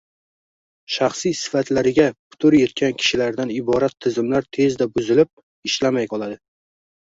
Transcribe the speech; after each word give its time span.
shaxsiy 0.93 1.35
sifatlariga 1.39 2.07
putur 2.35 2.57
yetgan 2.59 2.95
kishilardan 3.03 3.53
iborat 3.59 3.95
tizimlar 4.07 4.49
tezda 4.59 4.89
buzilib, 4.97 5.31
ishlamay 5.71 6.11
qoladi 6.17 6.41